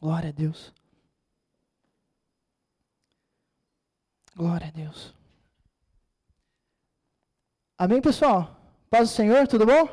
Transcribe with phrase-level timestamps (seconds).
[0.00, 0.72] Glória a Deus.
[4.34, 5.14] Glória a Deus.
[7.76, 8.56] Amém, pessoal?
[8.88, 9.88] Paz do Senhor, tudo bom?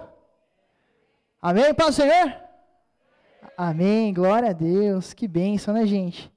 [1.42, 2.36] Amém, paz do Senhor?
[3.58, 5.14] Amém, glória a Deus.
[5.14, 6.32] Que bênção, né, gente?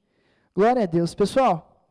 [0.55, 1.15] Glória a Deus.
[1.15, 1.87] Pessoal,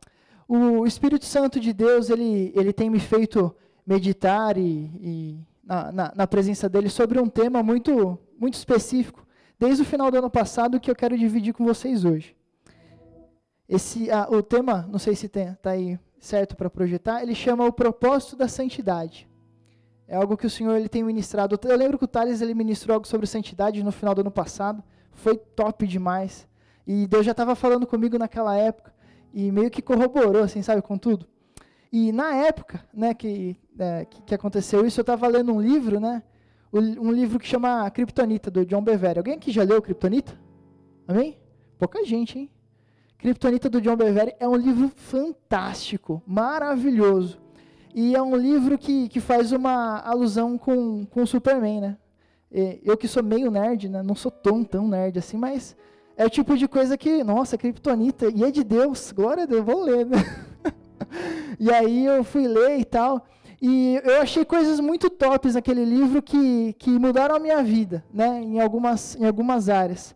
[0.48, 3.56] o Espírito Santo de Deus, ele, ele tem me feito
[3.86, 9.26] meditar e, e na, na, na, presença dele sobre um tema muito, muito específico,
[9.60, 12.36] desde o final do ano passado, que eu quero dividir com vocês hoje.
[13.68, 17.72] Esse, ah, o tema, não sei se está aí certo para projetar, ele chama o
[17.72, 19.30] propósito da santidade.
[20.08, 21.60] É algo que o Senhor ele tem ministrado.
[21.64, 24.84] Eu lembro que o Thales ele ministrou algo sobre santidade no final do ano passado.
[25.12, 26.48] Foi top demais.
[26.88, 28.92] E Deus já estava falando comigo naquela época.
[29.32, 31.28] E meio que corroborou, assim, sabe, com tudo.
[31.92, 36.00] E na época né, que, é, que, que, aconteceu isso, eu estava lendo um livro,
[36.00, 36.24] né?
[36.72, 39.18] Um livro que chama Kryptonita, do John Bevere.
[39.18, 40.34] Alguém aqui já leu Kryptonita?
[41.08, 41.38] Amém?
[41.80, 42.52] Pouca gente, hein?
[43.18, 47.40] Kryptonita do John Bevere é um livro fantástico, maravilhoso.
[47.94, 51.98] E é um livro que, que faz uma alusão com, com o Superman, né?
[52.84, 54.04] Eu que sou meio nerd, né?
[54.04, 55.76] Não sou tão, tão nerd assim, mas
[56.16, 59.66] é o tipo de coisa que, nossa, Kryptonita, e é de Deus, glória a Deus,
[59.66, 60.18] vou ler, né?
[61.60, 63.26] e aí eu fui ler e tal,
[63.62, 68.42] e eu achei coisas muito tops naquele livro que, que mudaram a minha vida, né?
[68.42, 70.16] Em algumas, em algumas áreas.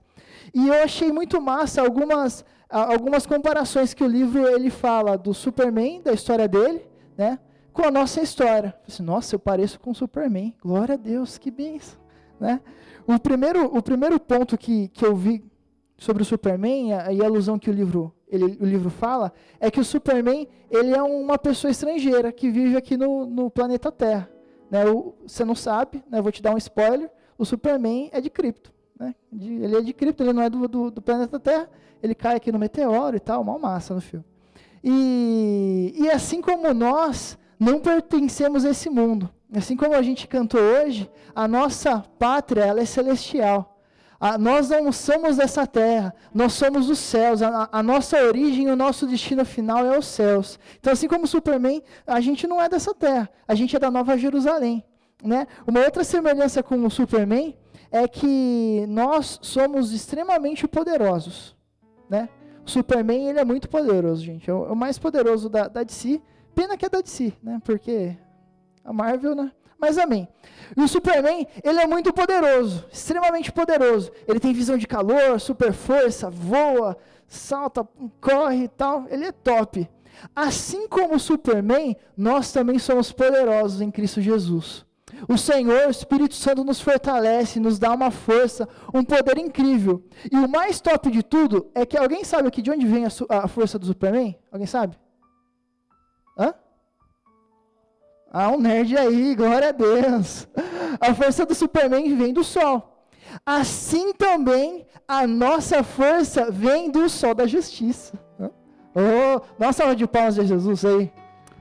[0.53, 6.01] E eu achei muito massa algumas, algumas comparações que o livro ele fala do Superman,
[6.01, 6.85] da história dele,
[7.17, 7.39] né?
[7.73, 8.73] com a nossa história.
[8.87, 10.55] Assim, nossa, eu pareço com o Superman.
[10.61, 11.99] Glória a Deus, que benção.
[12.39, 12.61] Né?
[13.07, 15.43] O, primeiro, o primeiro ponto que, que eu vi
[15.97, 19.31] sobre o Superman e a, e a alusão que o livro, ele, o livro fala
[19.59, 23.91] é que o Superman ele é uma pessoa estrangeira que vive aqui no, no planeta
[23.91, 24.27] Terra.
[24.71, 24.83] Né?
[24.89, 26.19] O, você não sabe, né?
[26.19, 28.73] vou te dar um spoiler, o Superman é de cripto.
[28.99, 29.13] Né?
[29.31, 31.69] De, ele é de cripto, ele não é do, do, do, planeta Terra,
[32.01, 34.25] ele cai aqui no meteoro e tal, mal massa no filme.
[34.83, 39.29] E, e assim como nós, não pertencemos a esse mundo.
[39.55, 43.72] Assim como a gente cantou hoje, a nossa pátria ela é celestial.
[44.23, 47.41] A, nós não somos dessa terra, nós somos dos céus.
[47.41, 50.57] A, a, nossa origem, o nosso destino final é os céus.
[50.79, 54.17] Então, assim como Superman, a gente não é dessa terra, a gente é da Nova
[54.17, 54.81] Jerusalém.
[55.21, 55.45] Né?
[55.67, 57.53] Uma outra semelhança com o Superman
[57.91, 61.53] é que nós somos extremamente poderosos.
[62.09, 62.29] Né?
[62.65, 64.49] O Superman ele é muito poderoso, gente.
[64.49, 66.21] É o, é o mais poderoso da, da DC.
[66.55, 67.61] Pena que é da DC, né?
[67.61, 68.15] Porque
[68.85, 69.51] a Marvel, né?
[69.83, 70.29] Mas amém.
[70.77, 74.13] E o Superman, ele é muito poderoso, extremamente poderoso.
[74.25, 76.95] Ele tem visão de calor, super força, voa,
[77.27, 77.85] salta,
[78.21, 79.05] corre e tal.
[79.09, 79.89] Ele é top.
[80.33, 84.85] Assim como o Superman, nós também somos poderosos em Cristo Jesus.
[85.27, 90.01] O Senhor, o Espírito Santo nos fortalece, nos dá uma força, um poder incrível.
[90.31, 93.09] E o mais top de tudo é que alguém sabe aqui de onde vem a,
[93.29, 94.39] a força do Superman?
[94.49, 94.97] Alguém sabe?
[96.39, 96.53] Hã?
[98.35, 100.47] Ah, um nerd aí, glória a Deus.
[100.99, 103.07] A força do Superman vem do sol.
[103.45, 108.17] Assim também a nossa força vem do sol da justiça.
[108.95, 111.11] Oh, nossa de palmas de Jesus aí.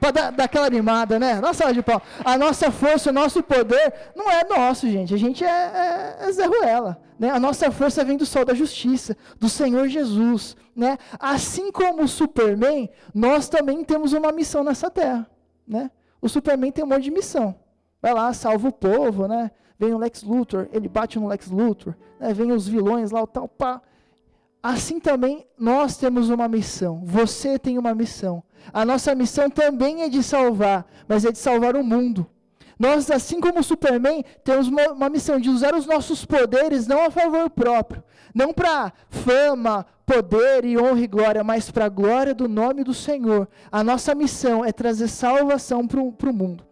[0.00, 1.40] Para dar, dar, aquela animada, né?
[1.40, 2.06] Nossa de palmas.
[2.24, 5.12] A nossa força, o nosso poder não é nosso, gente.
[5.12, 7.00] A gente é, é, é Zé Ruela.
[7.18, 7.28] Né?
[7.30, 10.56] A nossa força vem do sol da justiça, do Senhor Jesus.
[10.74, 10.96] Né?
[11.20, 15.26] Assim como o Superman, nós também temos uma missão nessa terra.
[15.68, 15.90] Né?
[16.22, 17.54] O Superman tem um monte de missão.
[18.00, 19.50] Vai lá, salva o povo, né?
[19.78, 22.32] Vem o Lex Luthor, ele bate no Lex Luthor, né?
[22.32, 23.82] vem os vilões lá, o tal, pá.
[24.62, 27.02] Assim também nós temos uma missão.
[27.04, 28.44] Você tem uma missão.
[28.72, 32.24] A nossa missão também é de salvar, mas é de salvar o mundo.
[32.78, 37.04] Nós, assim como o Superman, temos uma, uma missão de usar os nossos poderes não
[37.04, 38.02] a favor próprio,
[38.34, 42.94] não para fama, poder e honra e glória, mas para a glória do nome do
[42.94, 43.48] Senhor.
[43.70, 46.64] A nossa missão é trazer salvação para o mundo.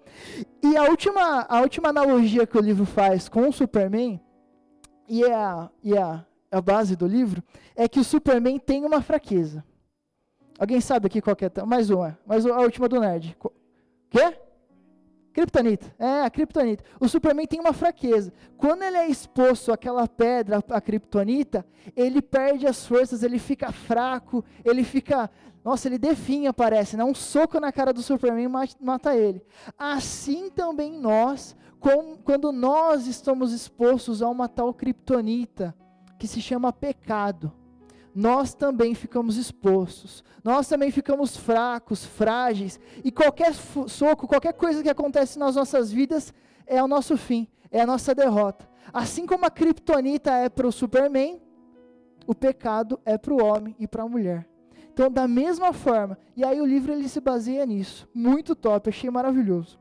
[0.62, 4.20] E a última, a última analogia que o livro faz com o Superman,
[5.08, 7.42] e é a, e é a, a base do livro,
[7.74, 9.64] é que o Superman tem uma fraqueza.
[10.58, 11.64] Alguém sabe aqui qual é?
[11.64, 13.36] Mais uma, mais a última do nerd.
[14.10, 14.36] Quê?
[15.32, 15.94] Kryptonita.
[15.98, 16.84] É, a Kryptonita.
[16.98, 18.32] O Superman tem uma fraqueza.
[18.56, 24.44] Quando ele é exposto àquela pedra, a Kryptonita, ele perde as forças, ele fica fraco,
[24.64, 25.30] ele fica.
[25.64, 26.96] Nossa, ele definha, parece.
[26.96, 27.04] Né?
[27.04, 28.48] Um soco na cara do Superman
[28.80, 29.42] mata ele.
[29.78, 35.74] Assim também nós, com, quando nós estamos expostos a uma tal Kryptonita,
[36.18, 37.52] que se chama pecado
[38.20, 44.90] nós também ficamos expostos, nós também ficamos fracos, frágeis, e qualquer soco, qualquer coisa que
[44.90, 46.34] acontece nas nossas vidas
[46.66, 48.68] é o nosso fim, é a nossa derrota.
[48.92, 51.40] Assim como a Kryptonita é para o Superman,
[52.26, 54.46] o pecado é para o homem e para a mulher.
[54.92, 58.06] Então, da mesma forma, e aí o livro ele se baseia nisso.
[58.12, 59.79] Muito top, achei maravilhoso.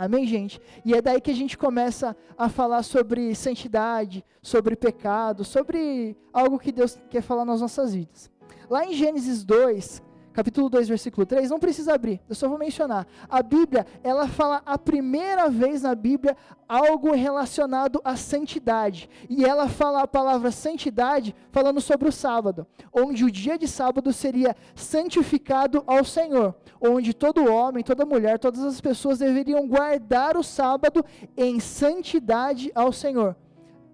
[0.00, 0.58] Amém, gente?
[0.82, 6.58] E é daí que a gente começa a falar sobre santidade, sobre pecado, sobre algo
[6.58, 8.30] que Deus quer falar nas nossas vidas.
[8.70, 10.02] Lá em Gênesis 2,
[10.40, 13.06] capítulo 2, versículo 3, não precisa abrir, eu só vou mencionar.
[13.28, 16.34] A Bíblia, ela fala a primeira vez na Bíblia
[16.66, 19.10] algo relacionado à santidade.
[19.28, 24.14] E ela fala a palavra santidade falando sobre o sábado, onde o dia de sábado
[24.14, 30.42] seria santificado ao Senhor, onde todo homem, toda mulher, todas as pessoas deveriam guardar o
[30.42, 31.04] sábado
[31.36, 33.36] em santidade ao Senhor.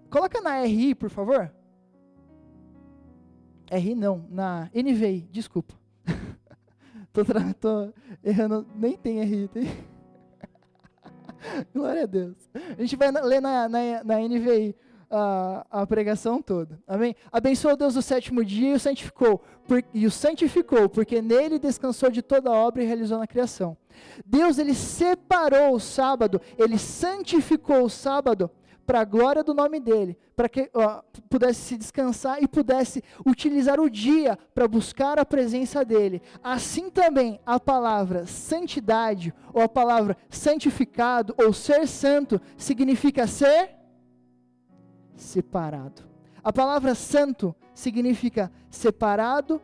[0.09, 1.51] Coloca na RI, por favor.
[3.69, 5.75] RI não, na NVI, desculpa.
[7.13, 7.23] tô,
[7.59, 7.93] tô,
[8.23, 9.65] errando, nem tem RI, tem.
[11.73, 12.35] Glória a Deus.
[12.77, 14.75] A gente vai ler na, na, na NVI
[15.09, 16.79] a, a, pregação toda.
[16.87, 17.15] Amém?
[17.31, 22.09] Abençoou Deus o sétimo dia e o santificou, por, e o santificou, porque nele descansou
[22.09, 23.77] de toda a obra e realizou na criação.
[24.25, 28.51] Deus ele separou o sábado, ele santificou o sábado
[28.87, 33.81] para a glória do nome dele, para que ó, pudesse se descansar e pudesse utilizar
[33.81, 36.21] o dia para buscar a presença dele.
[36.41, 43.71] Assim também a palavra santidade, ou a palavra santificado, ou ser santo, significa ser
[45.17, 46.03] separado.
[46.41, 49.61] A palavra santo significa separado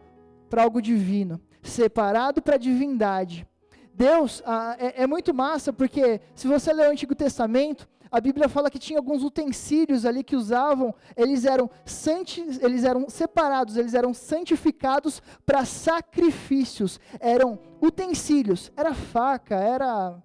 [0.49, 3.47] para algo divino, separado para a divindade.
[3.93, 8.47] Deus ah, é, é, muito massa porque se você ler o Antigo Testamento, a Bíblia
[8.47, 13.95] fala que tinha alguns utensílios ali que usavam, eles eram, santi, eles eram separados, eles
[13.95, 20.21] eram santificados para sacrifícios, eram utensílios, era faca, era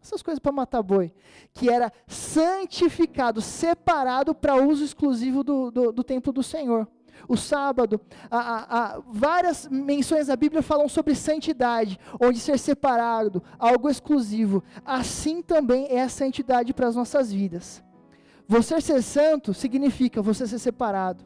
[0.00, 1.12] essas coisas para matar boi,
[1.52, 6.86] que era santificado, separado para uso exclusivo do, do, do templo do Senhor
[7.28, 8.00] o sábado,
[8.30, 14.62] a, a, a, várias menções da Bíblia falam sobre santidade, onde ser separado, algo exclusivo.
[14.84, 17.82] Assim também é a santidade para as nossas vidas.
[18.46, 21.24] Você ser santo significa você ser separado.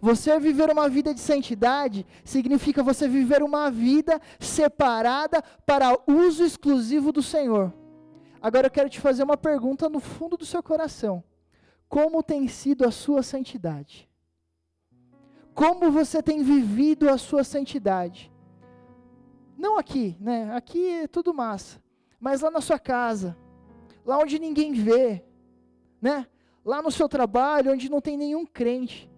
[0.00, 7.10] Você viver uma vida de santidade significa você viver uma vida separada para uso exclusivo
[7.10, 7.72] do Senhor.
[8.40, 11.24] Agora eu quero te fazer uma pergunta no fundo do seu coração:
[11.88, 14.07] Como tem sido a sua santidade?
[15.58, 18.32] Como você tem vivido a sua santidade.
[19.56, 20.54] Não aqui, né?
[20.54, 21.82] Aqui é tudo massa.
[22.20, 23.36] Mas lá na sua casa,
[24.06, 25.24] lá onde ninguém vê,
[26.00, 26.28] né?
[26.64, 29.10] Lá no seu trabalho, onde não tem nenhum crente,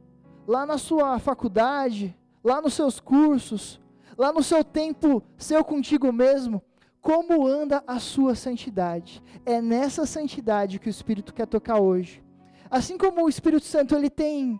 [0.46, 3.78] lá na sua faculdade, lá nos seus cursos,
[4.16, 6.62] lá no seu tempo seu contigo mesmo,
[7.02, 9.22] como anda a sua santidade?
[9.44, 12.24] É nessa santidade que o Espírito quer tocar hoje.
[12.70, 14.58] Assim como o Espírito Santo ele tem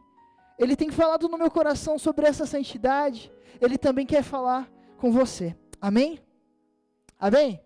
[0.60, 3.32] ele tem falado no meu coração sobre essa santidade.
[3.58, 5.56] Ele também quer falar com você.
[5.80, 6.20] Amém?
[7.18, 7.58] Amém?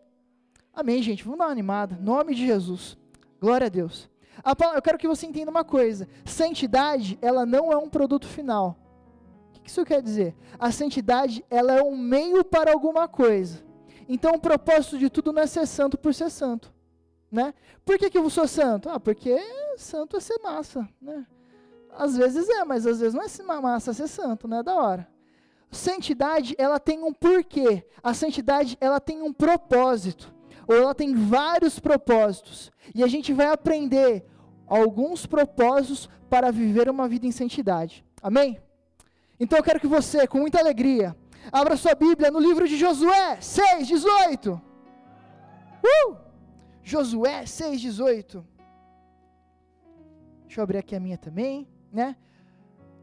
[0.73, 1.25] Amém, gente.
[1.25, 1.99] Vamos dar uma animada.
[2.01, 2.97] Nome de Jesus.
[3.41, 4.09] Glória a Deus.
[4.75, 6.09] Eu quero que você entenda uma coisa.
[6.25, 8.79] Santidade, ela não é um produto final.
[9.57, 10.33] O que isso quer dizer?
[10.57, 13.65] A santidade, ela é um meio para alguma coisa.
[14.09, 16.73] Então, o propósito de tudo não é ser santo por ser santo.
[17.29, 17.53] Né?
[17.85, 18.89] Por que, que eu sou santo?
[18.89, 19.37] Ah, porque
[19.77, 20.89] santo é ser massa.
[21.03, 21.27] Né?
[21.97, 25.09] Às vezes é, mas às vezes não é massa ser santo, não é da hora.
[25.71, 27.87] Santidade, ela tem um porquê.
[28.03, 30.33] A santidade, ela tem um propósito.
[30.67, 32.71] Ou ela tem vários propósitos.
[32.95, 34.25] E a gente vai aprender
[34.67, 38.05] alguns propósitos para viver uma vida em santidade.
[38.23, 38.61] Amém?
[39.39, 41.17] Então eu quero que você, com muita alegria,
[41.53, 44.61] abra sua Bíblia no livro de Josué 6, 18.
[45.85, 46.17] Uh!
[46.83, 48.47] Josué 6, 18.
[50.47, 52.17] Deixa eu abrir aqui a minha também né?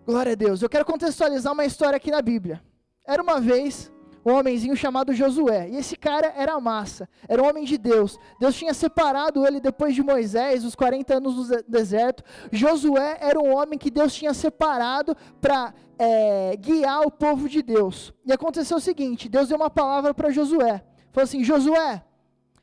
[0.05, 0.61] Glória a Deus.
[0.61, 2.61] Eu quero contextualizar uma história aqui na Bíblia.
[3.05, 3.91] Era uma vez
[4.25, 5.69] um homenzinho chamado Josué.
[5.69, 8.19] E esse cara era massa, era um homem de Deus.
[8.39, 12.23] Deus tinha separado ele depois de Moisés, os 40 anos no deserto.
[12.51, 18.13] Josué era um homem que Deus tinha separado para é, guiar o povo de Deus.
[18.25, 20.83] E aconteceu o seguinte: Deus deu uma palavra para Josué.
[21.11, 22.03] Falou assim: Josué,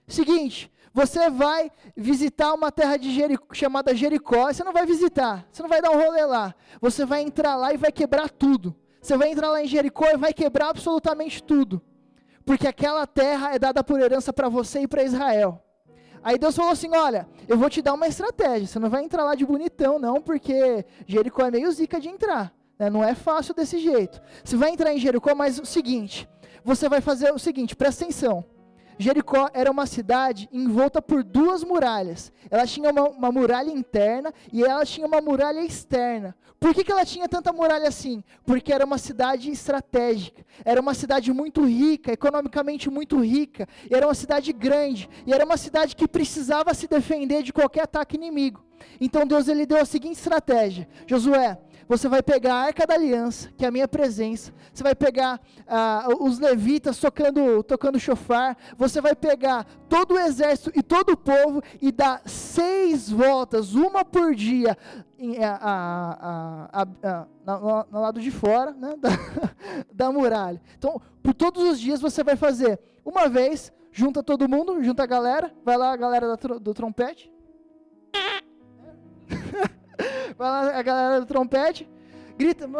[0.06, 5.62] seguinte, você vai visitar uma terra de Jericó, chamada Jericó, você não vai visitar, você
[5.62, 6.52] não vai dar um rolê lá.
[6.80, 8.74] Você vai entrar lá e vai quebrar tudo.
[9.00, 11.80] Você vai entrar lá em Jericó e vai quebrar absolutamente tudo.
[12.44, 15.62] Porque aquela terra é dada por herança para você e para Israel.
[16.20, 18.66] Aí Deus falou assim: Olha, eu vou te dar uma estratégia.
[18.66, 22.52] Você não vai entrar lá de bonitão, não, porque Jericó é meio zica de entrar.
[22.76, 22.90] Né?
[22.90, 24.20] Não é fácil desse jeito.
[24.42, 26.28] Você vai entrar em Jericó, mas o seguinte:
[26.64, 28.44] você vai fazer o seguinte, presta atenção.
[28.98, 32.32] Jericó era uma cidade envolta por duas muralhas.
[32.50, 36.34] Ela tinha uma, uma muralha interna e ela tinha uma muralha externa.
[36.58, 38.24] Por que, que ela tinha tanta muralha assim?
[38.44, 44.14] Porque era uma cidade estratégica, era uma cidade muito rica, economicamente muito rica, era uma
[44.14, 48.64] cidade grande, e era uma cidade que precisava se defender de qualquer ataque inimigo.
[49.00, 53.50] Então Deus ele deu a seguinte estratégia: Josué, você vai pegar a arca da aliança,
[53.56, 59.00] que é a minha presença, você vai pegar ah, os levitas tocando, tocando chofar, você
[59.00, 64.34] vai pegar todo o exército e todo o povo e dar seis voltas, uma por
[64.34, 64.76] dia,
[65.18, 67.58] em, a, a, a, na,
[67.90, 69.08] no lado de fora né, da,
[69.92, 70.60] da muralha.
[70.76, 75.06] Então, por todos os dias você vai fazer uma vez, junta todo mundo, junta a
[75.06, 77.32] galera, vai lá a galera do trompete.
[80.38, 81.88] Vai lá a galera do trompete,
[82.38, 82.70] grita,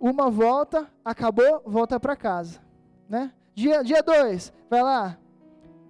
[0.00, 2.60] uma volta, acabou, volta para casa,
[3.08, 3.30] né?
[3.54, 5.18] Dia dia dois, vai lá,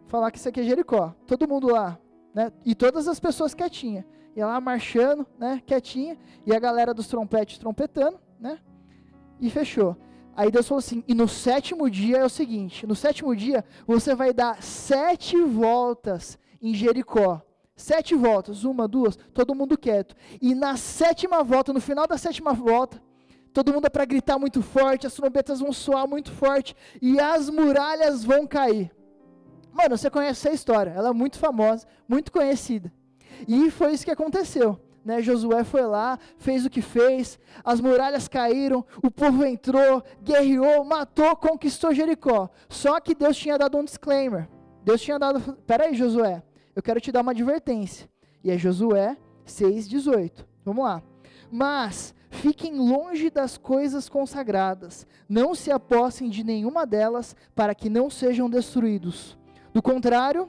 [0.08, 1.98] falar que isso aqui é Jericó, todo mundo lá,
[2.34, 2.52] né?
[2.64, 5.62] E todas as pessoas quietinha, ia lá marchando, né?
[5.64, 8.58] Quietinha, e a galera dos trompetes trompetando, né?
[9.40, 9.96] E fechou.
[10.34, 14.14] Aí Deus falou assim: e no sétimo dia é o seguinte: no sétimo dia você
[14.14, 17.40] vai dar sete voltas em Jericó.
[17.82, 20.14] Sete voltas, uma, duas, todo mundo quieto.
[20.40, 23.02] E na sétima volta, no final da sétima volta,
[23.52, 27.50] todo mundo é para gritar muito forte, as trombetas vão soar muito forte e as
[27.50, 28.92] muralhas vão cair.
[29.72, 32.92] Mano, você conhece essa história, ela é muito famosa, muito conhecida.
[33.48, 34.80] E foi isso que aconteceu.
[35.04, 40.84] Né, Josué foi lá, fez o que fez, as muralhas caíram, o povo entrou, guerreou,
[40.84, 42.48] matou, conquistou Jericó.
[42.68, 44.48] Só que Deus tinha dado um disclaimer.
[44.84, 48.08] Deus tinha dado, peraí, Josué, eu quero te dar uma advertência.
[48.42, 50.44] E é Josué 6,18.
[50.64, 51.02] Vamos lá.
[51.50, 58.08] Mas fiquem longe das coisas consagradas, não se apossem de nenhuma delas, para que não
[58.08, 59.36] sejam destruídos.
[59.72, 60.48] Do contrário,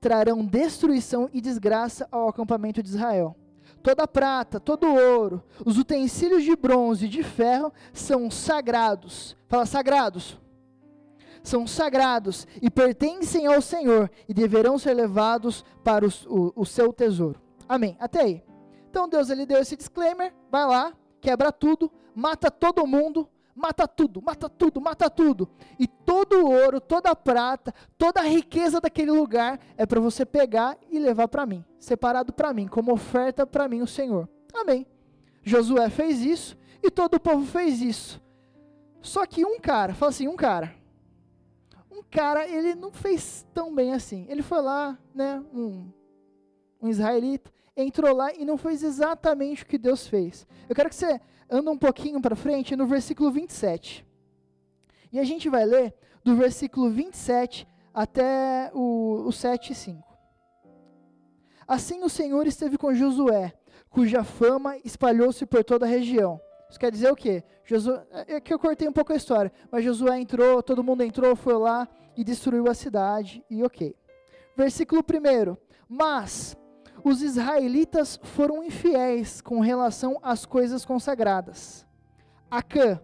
[0.00, 3.36] trarão destruição e desgraça ao acampamento de Israel.
[3.82, 9.36] Toda prata, todo ouro, os utensílios de bronze e de ferro são sagrados.
[9.46, 10.38] Fala sagrados
[11.44, 16.92] são sagrados e pertencem ao Senhor e deverão ser levados para os, o, o seu
[16.92, 17.38] tesouro.
[17.68, 17.96] Amém.
[18.00, 18.42] Até aí.
[18.88, 24.22] Então Deus ele deu esse disclaimer, vai lá, quebra tudo, mata todo mundo, mata tudo,
[24.22, 25.48] mata tudo, mata tudo.
[25.78, 30.24] E todo o ouro, toda a prata, toda a riqueza daquele lugar é para você
[30.24, 34.28] pegar e levar para mim, separado para mim, como oferta para mim o Senhor.
[34.54, 34.86] Amém.
[35.42, 38.22] Josué fez isso e todo o povo fez isso.
[39.02, 40.74] Só que um cara, fala assim, um cara,
[41.94, 44.26] um cara, ele não fez tão bem assim.
[44.28, 45.90] Ele foi lá, né, um,
[46.80, 50.46] um israelita, entrou lá e não fez exatamente o que Deus fez.
[50.68, 51.20] Eu quero que você
[51.50, 54.04] anda um pouquinho para frente no versículo 27.
[55.12, 60.14] E a gente vai ler do versículo 27 até o, o 7 e 5.
[61.66, 63.52] Assim o Senhor esteve com Josué,
[63.88, 66.40] cuja fama espalhou-se por toda a região.
[66.68, 67.44] Isso quer dizer o quê?
[67.64, 71.34] Josué, é que eu cortei um pouco a história, mas Josué entrou, todo mundo entrou,
[71.34, 73.96] foi lá e destruiu a cidade, e ok.
[74.56, 75.56] Versículo 1:
[75.88, 76.56] Mas
[77.02, 81.86] os israelitas foram infiéis com relação às coisas consagradas.
[82.50, 83.00] Acã,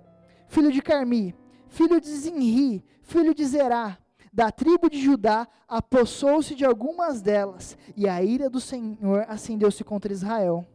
[0.48, 1.34] filho de Carmi,
[1.68, 3.98] filho de Zinri, filho de Zerá,
[4.32, 10.12] da tribo de Judá, apossou-se de algumas delas, e a ira do Senhor acendeu-se contra
[10.12, 10.66] Israel.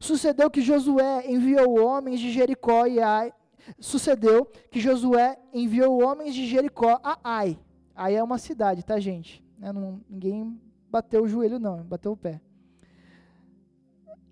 [0.00, 3.32] Sucedeu que Josué enviou homens de Jericó e Ai.
[3.78, 7.58] Sucedeu que Josué enviou homens de Jericó a Ai.
[7.94, 9.44] Ai é uma cidade, tá, gente?
[9.58, 9.72] Né,
[10.08, 12.40] ninguém bateu o joelho, não, bateu o pé.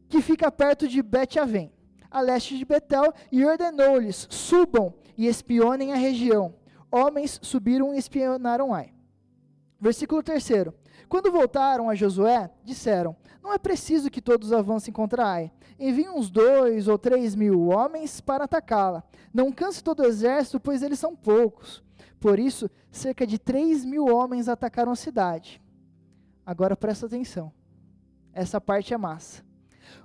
[0.09, 1.73] Que fica perto de Bet-Avém,
[2.11, 6.55] a leste de Betel, e ordenou-lhes: subam e espionem a região.
[6.91, 8.95] Homens subiram e espionaram Ai.
[9.81, 10.49] Versículo 3.
[11.09, 15.53] Quando voltaram a Josué, disseram: Não é preciso que todos avancem contra Ai.
[15.79, 19.05] Envie uns dois ou três mil homens para atacá-la.
[19.33, 21.81] Não canse todo o exército, pois eles são poucos.
[22.19, 25.63] Por isso, cerca de três mil homens atacaram a cidade.
[26.45, 27.53] Agora presta atenção.
[28.33, 29.45] Essa parte é massa.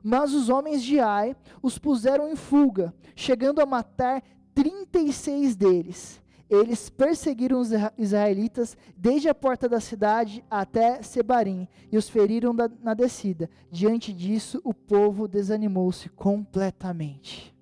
[0.03, 4.21] Mas os homens de Ai os puseram em fuga, chegando a matar
[4.53, 6.20] 36 deles
[6.51, 12.53] eles perseguiram os israelitas desde a porta da cidade até Sebarim e os feriram
[12.83, 13.49] na descida.
[13.71, 17.55] Diante disso, o povo desanimou-se completamente.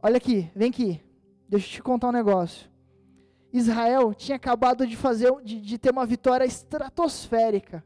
[0.00, 1.00] Olha aqui, vem aqui.
[1.48, 2.70] Deixa eu te contar um negócio.
[3.52, 7.84] Israel tinha acabado de fazer, de, de ter uma vitória estratosférica.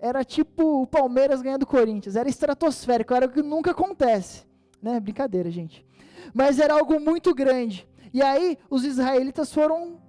[0.00, 2.16] Era tipo o Palmeiras ganhando o Corinthians.
[2.16, 4.44] Era estratosférico, era o que nunca acontece.
[4.82, 4.98] Né?
[4.98, 5.86] Brincadeira, gente.
[6.34, 7.86] Mas era algo muito grande.
[8.12, 10.00] E aí os israelitas foram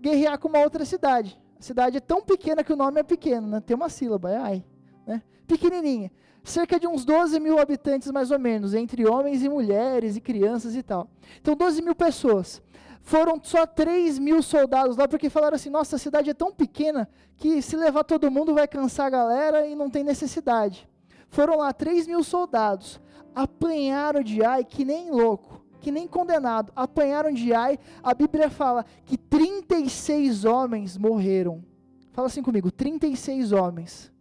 [0.00, 1.40] guerrear com uma outra cidade.
[1.58, 3.60] A cidade é tão pequena que o nome é pequeno, né?
[3.60, 4.64] tem uma sílaba, é ai,
[5.06, 5.22] né?
[5.46, 6.10] pequenininha.
[6.44, 10.76] Cerca de uns 12 mil habitantes, mais ou menos, entre homens e mulheres e crianças
[10.76, 11.08] e tal.
[11.40, 12.62] Então, 12 mil pessoas.
[13.00, 17.08] Foram só 3 mil soldados lá, porque falaram assim: nossa, a cidade é tão pequena
[17.36, 20.88] que se levar todo mundo vai cansar a galera e não tem necessidade.
[21.28, 23.00] Foram lá 3 mil soldados,
[23.34, 27.78] apanharam de Ai que nem louco, que nem condenado, apanharam de Ai.
[28.02, 31.64] A Bíblia fala que 36 homens morreram.
[32.10, 34.12] Fala assim comigo: 36 homens.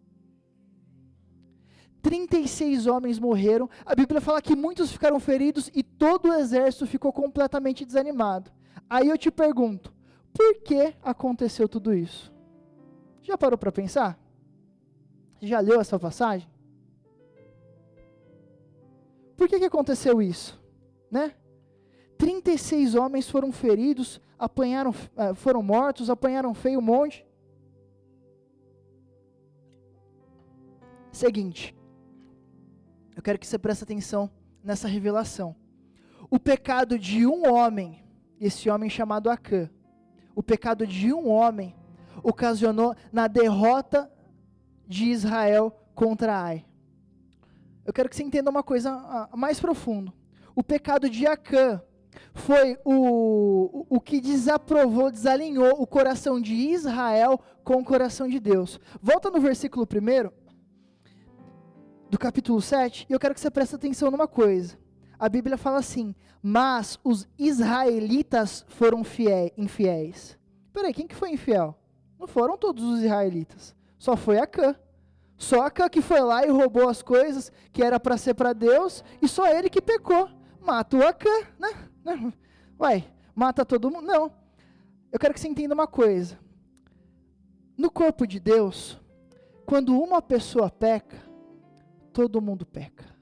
[2.04, 3.68] 36 homens morreram.
[3.84, 8.52] A Bíblia fala que muitos ficaram feridos e todo o exército ficou completamente desanimado.
[8.88, 9.92] Aí eu te pergunto:
[10.32, 12.32] por que aconteceu tudo isso?
[13.24, 14.20] Já parou para pensar?
[15.42, 16.48] Já leu essa passagem?
[19.36, 20.64] Por que, que aconteceu isso?
[21.10, 21.34] Né?
[22.18, 27.26] 36 homens foram feridos, apanharam, eh, foram mortos, apanharam feio um monte.
[31.12, 31.76] Seguinte,
[33.16, 34.30] eu quero que você preste atenção
[34.64, 35.56] nessa revelação.
[36.30, 38.04] O pecado de um homem,
[38.40, 39.70] esse homem chamado Acã,
[40.36, 41.76] o pecado de um homem
[42.22, 44.12] ocasionou na derrota
[44.88, 46.66] de Israel contra Ai.
[47.86, 50.12] Eu quero que você entenda uma coisa mais profunda.
[50.56, 51.82] O pecado de Acã
[52.34, 58.80] foi o, o, que desaprovou, desalinhou o coração de Israel com o coração de Deus.
[59.02, 60.30] Volta no versículo 1
[62.10, 64.78] do capítulo 7, e eu quero que você preste atenção numa coisa.
[65.18, 70.38] A Bíblia fala assim: Mas os israelitas foram fiéis, infiéis.
[70.74, 71.78] Peraí, quem que foi infiel?
[72.20, 73.76] Não foram todos os israelitas.
[73.98, 74.76] Só foi Acã.
[75.38, 79.04] Só Acã que foi lá e roubou as coisas que era para ser para Deus,
[79.22, 80.30] e só ele que pecou.
[80.62, 81.30] Mata o Acã,
[81.60, 81.70] né?
[82.80, 84.06] Uai, mata todo mundo?
[84.06, 84.32] Não.
[85.12, 86.40] Eu quero que você entenda uma coisa.
[87.78, 89.00] No corpo de Deus,
[89.66, 91.18] quando uma pessoa peca,
[92.14, 93.16] todo mundo peca.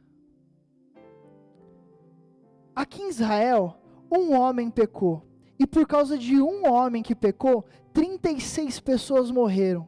[2.75, 3.77] Aqui em Israel,
[4.11, 5.23] um homem pecou.
[5.57, 9.87] E por causa de um homem que pecou, 36 pessoas morreram.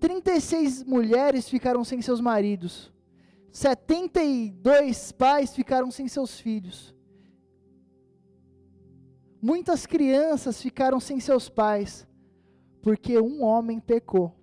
[0.00, 2.92] 36 mulheres ficaram sem seus maridos.
[3.50, 6.95] 72 pais ficaram sem seus filhos.
[9.46, 12.04] Muitas crianças ficaram sem seus pais,
[12.82, 14.34] porque um homem pecou.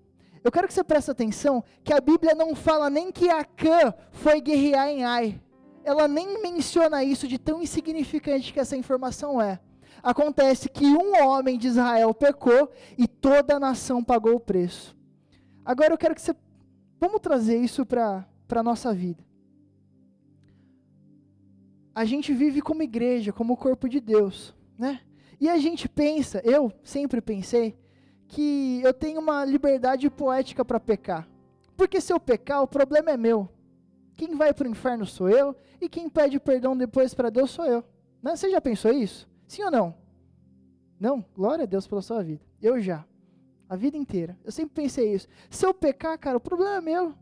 [0.41, 4.39] Eu quero que você preste atenção que a Bíblia não fala nem que Acã foi
[4.39, 5.41] guerrear em Ai.
[5.83, 9.59] Ela nem menciona isso de tão insignificante que essa informação é.
[10.01, 14.95] Acontece que um homem de Israel pecou e toda a nação pagou o preço.
[15.65, 16.33] Agora eu quero que você.
[16.97, 19.21] Vamos trazer isso para a nossa vida.
[21.93, 24.99] A gente vive como igreja, como corpo de Deus, né?
[25.39, 27.77] E a gente pensa, eu sempre pensei,
[28.27, 31.27] que eu tenho uma liberdade poética para pecar.
[31.77, 33.49] Porque se eu pecar, o problema é meu.
[34.17, 37.65] Quem vai para o inferno sou eu, e quem pede perdão depois para Deus sou
[37.65, 37.83] eu.
[38.21, 38.35] Né?
[38.35, 39.27] Você já pensou isso?
[39.47, 39.95] Sim ou não?
[40.99, 41.25] Não?
[41.33, 42.43] Glória a Deus pela sua vida.
[42.61, 43.05] Eu já.
[43.69, 44.37] A vida inteira.
[44.43, 45.27] Eu sempre pensei isso.
[45.49, 47.15] Se eu pecar, cara, o problema é meu.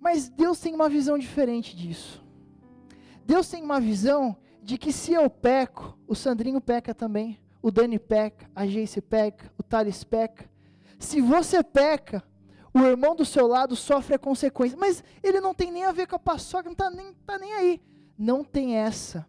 [0.00, 2.24] Mas Deus tem uma visão diferente disso.
[3.26, 7.98] Deus tem uma visão de que se eu peco, o Sandrinho peca também, o Dani
[7.98, 10.48] peca, a Jace peca, o Thales peca.
[10.98, 12.22] Se você peca,
[12.72, 14.76] o irmão do seu lado sofre a consequência.
[14.78, 17.52] Mas ele não tem nem a ver com a paçoca, não está nem, tá nem
[17.52, 17.80] aí.
[18.18, 19.26] Não tem essa.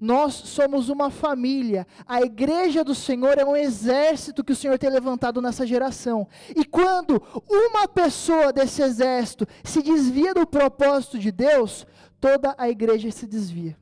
[0.00, 1.86] Nós somos uma família.
[2.06, 6.26] A igreja do Senhor é um exército que o Senhor tem levantado nessa geração.
[6.56, 11.86] E quando uma pessoa desse exército se desvia do propósito de Deus,
[12.20, 13.76] toda a igreja se desvia.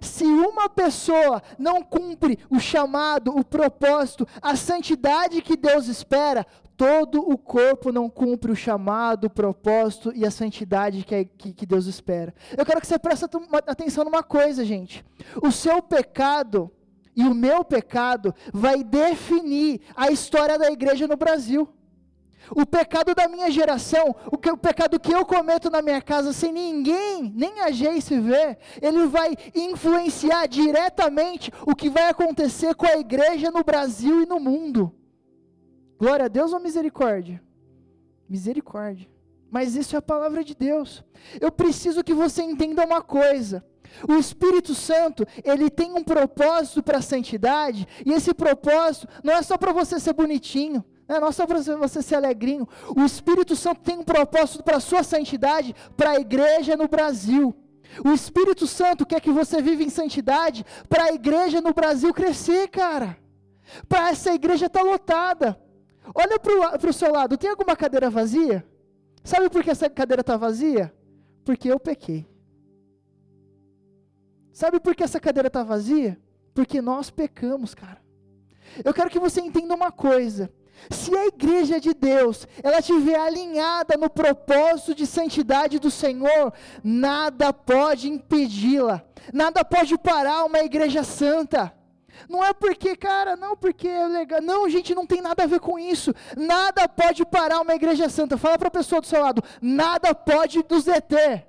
[0.00, 7.20] Se uma pessoa não cumpre o chamado, o propósito, a santidade que Deus espera, todo
[7.20, 11.66] o corpo não cumpre o chamado, o propósito e a santidade que, é, que, que
[11.66, 12.32] Deus espera.
[12.56, 13.26] Eu quero que você preste
[13.66, 15.04] atenção numa coisa, gente.
[15.42, 16.70] O seu pecado
[17.16, 21.68] e o meu pecado vai definir a história da igreja no Brasil.
[22.50, 26.32] O pecado da minha geração, o, que, o pecado que eu cometo na minha casa
[26.32, 32.86] sem ninguém, nem a se ver, ele vai influenciar diretamente o que vai acontecer com
[32.86, 34.94] a igreja no Brasil e no mundo.
[35.98, 37.42] Glória a Deus ou misericórdia?
[38.28, 39.08] Misericórdia.
[39.50, 41.02] Mas isso é a palavra de Deus.
[41.40, 43.64] Eu preciso que você entenda uma coisa.
[44.08, 49.42] O Espírito Santo, ele tem um propósito para a santidade, e esse propósito não é
[49.42, 52.68] só para você ser bonitinho, não é só para você ser alegrinho.
[52.94, 57.54] O Espírito Santo tem um propósito para a sua santidade, para a igreja no Brasil.
[58.04, 62.68] O Espírito Santo quer que você viva em santidade para a igreja no Brasil crescer,
[62.68, 63.16] cara.
[63.88, 65.58] Para essa igreja estar tá lotada.
[66.14, 68.66] Olha para o seu lado, tem alguma cadeira vazia?
[69.24, 70.92] Sabe por que essa cadeira está vazia?
[71.44, 72.26] Porque eu pequei.
[74.52, 76.18] Sabe por que essa cadeira está vazia?
[76.54, 78.02] Porque nós pecamos, cara.
[78.84, 80.52] Eu quero que você entenda uma coisa.
[80.90, 87.52] Se a igreja de Deus, ela estiver alinhada no propósito de santidade do Senhor, nada
[87.52, 91.74] pode impedi-la, nada pode parar uma igreja santa.
[92.28, 94.42] Não é porque, cara, não porque é legal.
[94.42, 96.12] Não, gente, não tem nada a ver com isso.
[96.36, 98.36] Nada pode parar uma igreja santa.
[98.36, 101.46] Fala para a pessoa do seu lado: nada pode nos deter.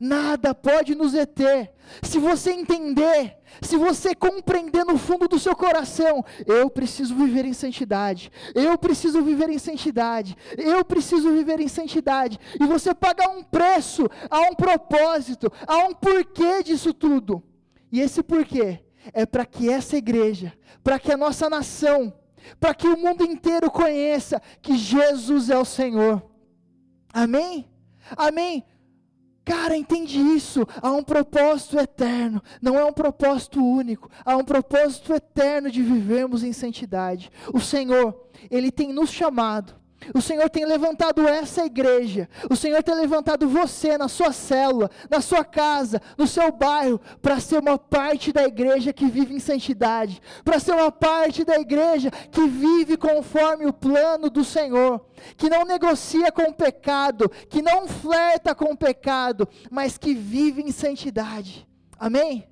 [0.00, 1.72] Nada pode nos deter.
[2.02, 7.52] Se você entender, se você compreender no fundo do seu coração, eu preciso viver em
[7.52, 13.42] santidade, eu preciso viver em santidade, eu preciso viver em santidade, e você pagar um
[13.42, 17.42] preço, há um propósito, há um porquê disso tudo.
[17.90, 18.80] E esse porquê
[19.12, 22.12] é para que essa igreja, para que a nossa nação,
[22.60, 26.22] para que o mundo inteiro conheça que Jesus é o Senhor.
[27.12, 27.68] Amém?
[28.16, 28.64] Amém?
[29.46, 30.66] Cara, entende isso.
[30.82, 34.10] Há um propósito eterno, não é um propósito único.
[34.24, 37.30] Há um propósito eterno de vivermos em santidade.
[37.54, 42.94] O Senhor, Ele tem nos chamado o Senhor tem levantado essa igreja, o Senhor tem
[42.94, 48.32] levantado você na sua célula, na sua casa, no seu bairro, para ser uma parte
[48.32, 53.66] da igreja que vive em santidade, para ser uma parte da igreja que vive conforme
[53.66, 55.04] o plano do Senhor,
[55.36, 60.62] que não negocia com o pecado, que não flerta com o pecado, mas que vive
[60.62, 61.66] em santidade.
[61.98, 62.46] Amém?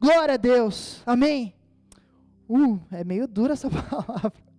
[0.00, 1.54] Glória a Deus, amém?
[2.48, 4.49] Uh, é meio dura essa palavra.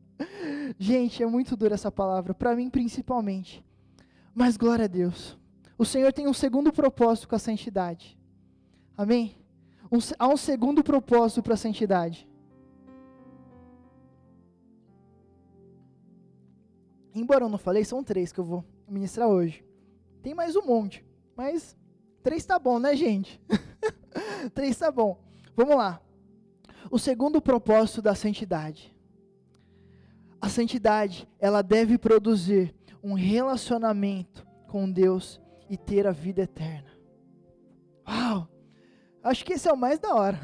[0.77, 3.63] Gente, é muito dura essa palavra, para mim principalmente.
[4.33, 5.37] Mas glória a Deus.
[5.77, 8.17] O Senhor tem um segundo propósito com a santidade.
[8.95, 9.35] Amém?
[9.91, 12.27] Um, há um segundo propósito para a santidade.
[17.13, 19.65] Embora eu não falei, são três que eu vou ministrar hoje.
[20.21, 21.05] Tem mais um monte,
[21.35, 21.75] mas
[22.23, 23.41] três tá bom, né, gente?
[24.53, 25.19] três tá bom.
[25.55, 26.01] Vamos lá.
[26.89, 28.90] O segundo propósito da santidade
[30.41, 32.73] a santidade, ela deve produzir
[33.03, 36.89] um relacionamento com Deus e ter a vida eterna.
[38.07, 38.47] Uau!
[39.23, 40.39] Acho que esse é o mais da hora.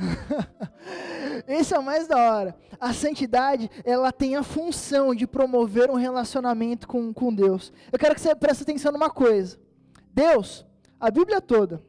[1.47, 2.55] esse é o mais da hora.
[2.79, 7.73] A santidade, ela tem a função de promover um relacionamento com, com Deus.
[7.91, 9.57] Eu quero que você preste atenção numa coisa.
[10.13, 10.63] Deus,
[10.99, 11.83] a Bíblia toda,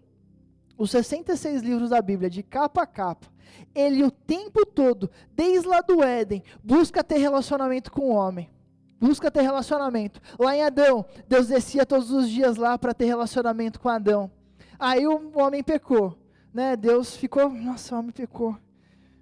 [0.79, 3.27] os 66 livros da Bíblia, de capa a capa,
[3.75, 8.51] ele o tempo todo, desde lá do Éden, busca ter relacionamento com o homem.
[9.01, 10.21] Busca ter relacionamento.
[10.39, 14.31] Lá em Adão, Deus descia todos os dias lá para ter relacionamento com Adão.
[14.79, 16.19] Aí o homem pecou,
[16.53, 16.77] né?
[16.77, 18.57] Deus ficou, nossa, o homem pecou.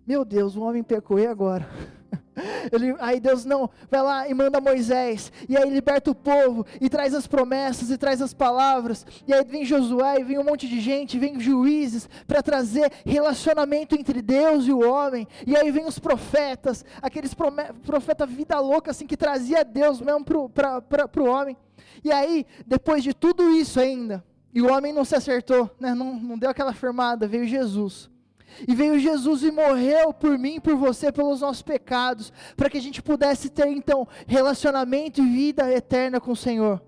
[0.07, 1.69] Meu Deus, o homem pecou, e agora?
[2.73, 6.89] Ele, aí Deus não vai lá e manda Moisés, e aí liberta o povo, e
[6.89, 10.69] traz as promessas, e traz as palavras, e aí vem Josué, e vem um monte
[10.69, 15.87] de gente, vem juízes, para trazer relacionamento entre Deus e o homem, e aí vem
[15.87, 21.57] os profetas, aqueles profetas vida louca, assim, que trazia Deus mesmo para o homem,
[22.05, 26.19] e aí, depois de tudo isso ainda, e o homem não se acertou, né, não,
[26.19, 28.11] não deu aquela firmada, veio Jesus,
[28.67, 32.83] e veio Jesus e morreu por mim, por você, pelos nossos pecados, para que a
[32.83, 36.83] gente pudesse ter então relacionamento e vida eterna com o Senhor.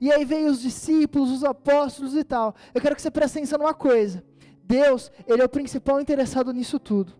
[0.00, 2.54] E aí veio os discípulos, os apóstolos e tal.
[2.74, 4.22] Eu quero que você preste atenção numa coisa.
[4.62, 7.14] Deus, ele é o principal interessado nisso tudo.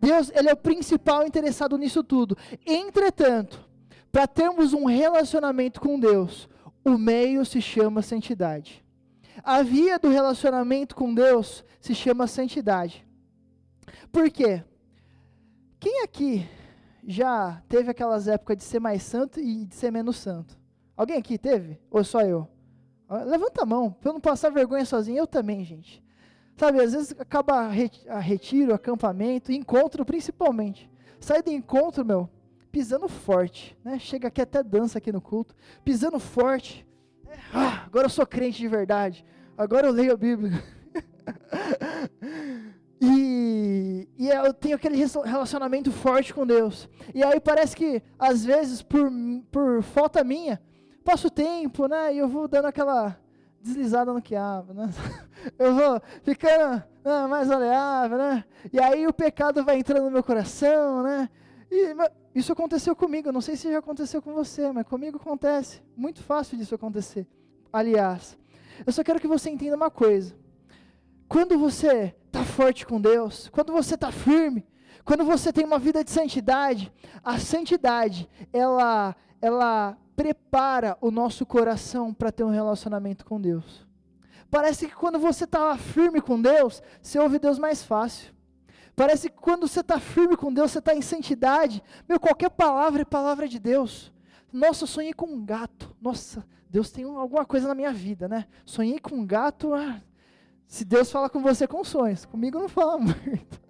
[0.00, 2.36] Deus, ele é o principal interessado nisso tudo.
[2.66, 3.68] Entretanto,
[4.12, 6.48] para termos um relacionamento com Deus,
[6.84, 8.83] o meio se chama santidade.
[9.42, 13.06] A via do relacionamento com Deus se chama santidade.
[14.12, 14.62] Por quê?
[15.80, 16.48] Quem aqui
[17.06, 20.58] já teve aquelas épocas de ser mais santo e de ser menos santo?
[20.96, 21.80] Alguém aqui teve?
[21.90, 22.48] Ou só eu?
[23.26, 25.18] Levanta a mão, para eu não passar vergonha sozinho.
[25.18, 26.02] Eu também, gente.
[26.56, 27.68] Sabe, às vezes acaba
[28.08, 30.88] a retiro, acampamento, encontro principalmente.
[31.20, 32.30] Sai do encontro, meu,
[32.70, 33.98] pisando forte, né?
[33.98, 36.86] Chega aqui até dança aqui no culto, pisando forte.
[37.52, 39.24] Ah, agora eu sou crente de verdade.
[39.56, 40.52] Agora eu leio a Bíblia.
[43.06, 46.88] E, e eu tenho aquele relacionamento forte com Deus.
[47.14, 49.10] E aí parece que, às vezes, por,
[49.50, 50.60] por falta minha,
[51.04, 52.14] passo tempo, né?
[52.14, 53.18] E eu vou dando aquela
[53.60, 54.88] deslizada no quiabo, né?
[55.58, 58.44] Eu vou ficando né, mais aleável, né?
[58.72, 61.28] E aí o pecado vai entrando no meu coração, né?
[61.70, 61.94] E
[62.34, 65.82] isso aconteceu comigo, não sei se já aconteceu com você, mas comigo acontece.
[65.96, 67.26] Muito fácil disso acontecer.
[67.72, 68.38] Aliás,
[68.86, 70.36] eu só quero que você entenda uma coisa.
[71.28, 74.66] Quando você está forte com Deus, quando você está firme,
[75.04, 76.90] Quando você tem uma vida de santidade,
[77.22, 83.86] a santidade, ela, ela prepara o nosso coração para ter um relacionamento com Deus.
[84.50, 88.32] Parece que quando você está firme com Deus, você ouve Deus mais fácil.
[88.96, 91.82] Parece que quando você está firme com Deus, você está em santidade.
[92.08, 94.12] Meu, qualquer palavra é palavra de Deus.
[94.52, 95.94] Nossa, eu sonhei com um gato.
[96.00, 98.46] Nossa, Deus tem alguma coisa na minha vida, né?
[98.64, 99.74] Sonhei com um gato.
[99.74, 100.00] Ah,
[100.66, 103.60] se Deus fala com você com sonhos, comigo não fala muito.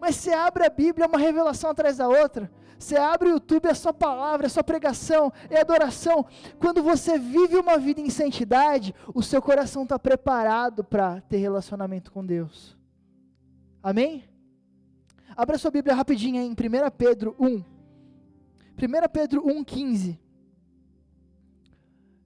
[0.00, 2.50] Mas você abre a Bíblia, é uma revelação atrás da outra.
[2.78, 6.26] Você abre o YouTube, é só palavra, é só pregação, é adoração.
[6.58, 12.10] Quando você vive uma vida em santidade, o seu coração está preparado para ter relacionamento
[12.10, 12.76] com Deus.
[13.82, 14.24] Amém?
[15.36, 16.54] Abra sua Bíblia rapidinho em 1
[16.96, 17.46] Pedro 1.
[17.46, 17.64] 1
[19.12, 20.18] Pedro 1,15.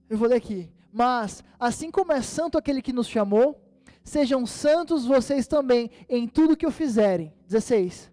[0.09, 0.71] Eu vou ler aqui.
[0.93, 3.63] Mas, assim como é santo aquele que nos chamou,
[4.03, 7.35] sejam santos vocês também em tudo que o fizerem.
[7.47, 8.11] 16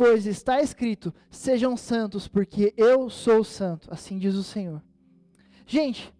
[0.00, 4.82] pois está escrito: sejam santos, porque eu sou santo, assim diz o Senhor.
[5.66, 6.10] Gente,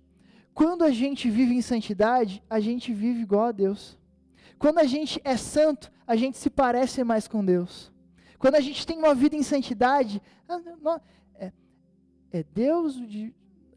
[0.53, 3.99] quando a gente vive em santidade, a gente vive igual a Deus.
[4.59, 7.93] Quando a gente é santo, a gente se parece mais com Deus.
[8.37, 11.01] Quando a gente tem uma vida em santidade, ah,
[11.37, 11.53] é,
[12.33, 12.97] é Deus,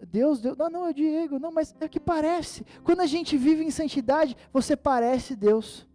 [0.09, 2.65] Deus, Deus, não, não, é Diego, não, mas é que parece.
[2.83, 5.87] Quando a gente vive em santidade, você parece Deus.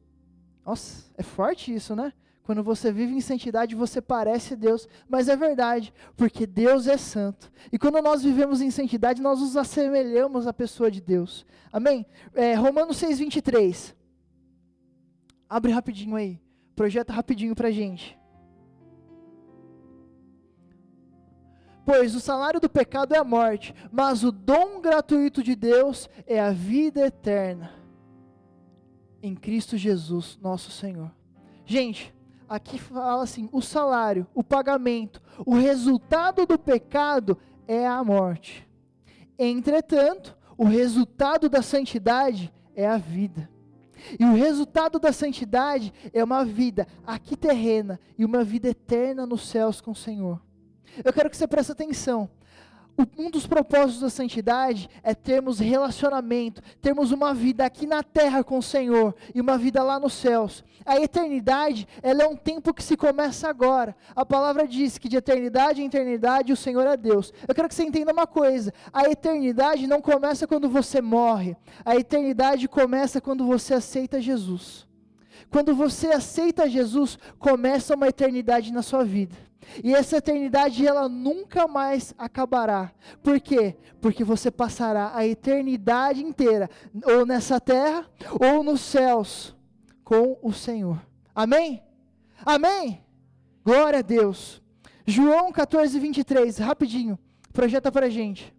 [0.65, 2.13] Nossa, é forte isso, né?
[2.45, 7.51] Quando você vive em santidade, você parece Deus, mas é verdade, porque Deus é santo.
[7.73, 11.45] E quando nós vivemos em santidade, nós nos assemelhamos à pessoa de Deus.
[11.73, 12.07] Amém?
[12.33, 13.99] É, Romanos 6, 23.
[15.49, 16.41] Abre rapidinho aí.
[16.77, 18.19] Projeta rapidinho pra gente.
[21.85, 26.39] Pois o salário do pecado é a morte, mas o dom gratuito de Deus é
[26.39, 27.73] a vida eterna.
[29.23, 31.11] Em Cristo Jesus, nosso Senhor.
[31.65, 32.15] Gente,
[32.47, 38.69] aqui fala assim: o salário, o pagamento, o resultado do pecado é a morte.
[39.39, 43.49] Entretanto, o resultado da santidade é a vida.
[44.19, 49.49] E o resultado da santidade é uma vida aqui terrena e uma vida eterna nos
[49.49, 50.41] céus com o Senhor.
[51.05, 52.31] Eu quero que você preste atenção
[53.17, 58.59] um dos propósitos da santidade é termos relacionamento, termos uma vida aqui na terra com
[58.59, 60.65] o Senhor e uma vida lá nos céus.
[60.85, 63.95] A eternidade, ela é um tempo que se começa agora.
[64.17, 67.33] A palavra diz que de eternidade em eternidade o Senhor é Deus.
[67.47, 71.95] Eu quero que você entenda uma coisa: a eternidade não começa quando você morre, a
[71.95, 74.88] eternidade começa quando você aceita Jesus.
[75.51, 79.37] Quando você aceita Jesus, começa uma eternidade na sua vida.
[79.83, 82.93] E essa eternidade ela nunca mais acabará.
[83.23, 83.77] Por quê?
[84.01, 86.71] Porque você passará a eternidade inteira
[87.05, 88.09] ou nessa terra
[88.41, 89.55] ou nos céus
[90.05, 91.01] com o Senhor.
[91.35, 91.83] Amém?
[92.45, 93.05] Amém?
[93.65, 94.63] Glória a Deus.
[95.07, 97.19] João 14, 23, rapidinho,
[97.53, 98.55] projeta para a gente.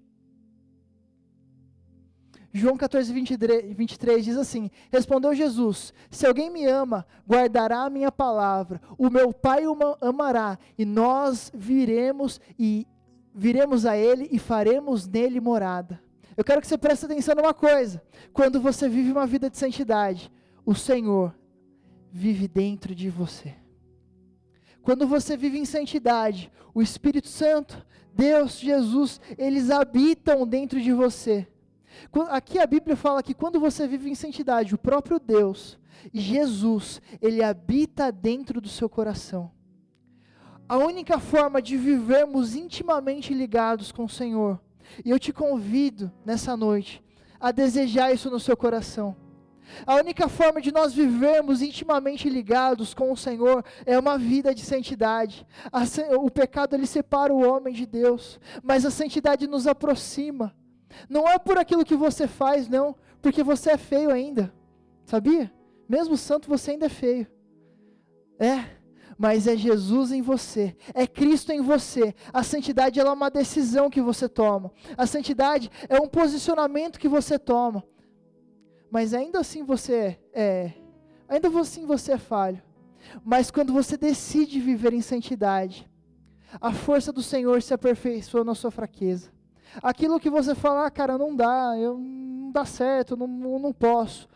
[2.51, 8.11] João 14, 23, 23 diz assim: Respondeu Jesus: Se alguém me ama, guardará a minha
[8.11, 12.87] palavra, o meu Pai o amará, e nós viremos e
[13.33, 16.01] viremos a ele e faremos nele morada.
[16.35, 18.01] Eu quero que você preste atenção numa coisa:
[18.33, 20.31] quando você vive uma vida de santidade,
[20.65, 21.35] o Senhor
[22.11, 23.53] vive dentro de você.
[24.81, 31.47] Quando você vive em santidade, o Espírito Santo, Deus, Jesus, eles habitam dentro de você.
[32.29, 35.77] Aqui a Bíblia fala que quando você vive em santidade, o próprio Deus,
[36.13, 39.51] Jesus, ele habita dentro do seu coração.
[40.67, 44.59] A única forma de vivermos intimamente ligados com o Senhor,
[45.03, 47.03] e eu te convido nessa noite
[47.39, 49.15] a desejar isso no seu coração.
[49.85, 54.61] A única forma de nós vivermos intimamente ligados com o Senhor é uma vida de
[54.61, 55.45] santidade.
[56.19, 60.55] o pecado ele separa o homem de Deus, mas a santidade nos aproxima.
[61.09, 64.53] Não é por aquilo que você faz, não, porque você é feio ainda.
[65.05, 65.51] Sabia?
[65.87, 67.27] Mesmo santo, você ainda é feio.
[68.39, 68.65] É,
[69.17, 72.15] mas é Jesus em você, é Cristo em você.
[72.31, 74.71] A santidade é uma decisão que você toma.
[74.97, 77.83] A santidade é um posicionamento que você toma.
[78.89, 80.73] Mas ainda assim você é,
[81.27, 82.61] ainda assim você é falho.
[83.23, 85.89] Mas quando você decide viver em santidade,
[86.61, 89.31] a força do Senhor se aperfeiçoa na sua fraqueza.
[89.81, 94.27] Aquilo que você fala, ah, cara, não dá, eu, não dá certo, não, não posso.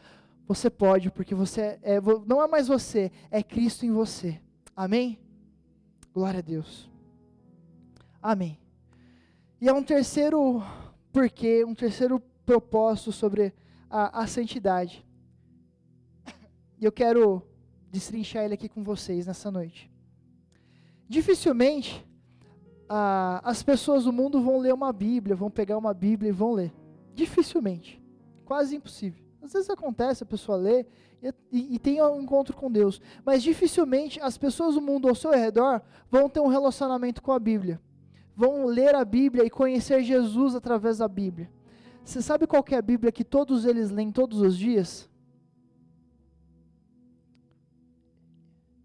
[0.47, 4.39] Você pode, porque você é, não é mais você, é Cristo em você.
[4.75, 5.19] Amém?
[6.13, 6.89] Glória a Deus.
[8.21, 8.59] Amém.
[9.59, 10.61] E há um terceiro
[11.11, 13.53] porquê, um terceiro propósito sobre
[13.89, 15.05] a, a santidade.
[16.79, 17.41] E eu quero
[17.89, 19.89] destrinchar ele aqui com vocês nessa noite.
[21.07, 22.05] Dificilmente
[22.89, 26.53] ah, as pessoas do mundo vão ler uma Bíblia, vão pegar uma Bíblia e vão
[26.53, 26.73] ler.
[27.13, 28.01] Dificilmente.
[28.45, 29.23] Quase impossível.
[29.41, 30.85] Às vezes acontece, a pessoa lê
[31.21, 33.01] e, e, e, tem um encontro com Deus.
[33.25, 37.39] Mas dificilmente as pessoas do mundo ao seu redor vão ter um relacionamento com a
[37.39, 37.81] Bíblia.
[38.35, 41.49] Vão ler a Bíblia e conhecer Jesus através da Bíblia.
[42.03, 45.09] Você sabe qual é a Bíblia que todos eles leem todos os dias?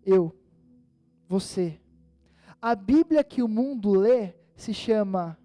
[0.05, 0.35] Eu.
[1.29, 1.81] Você.
[2.61, 5.39] A Bíblia que o mundo lê se chama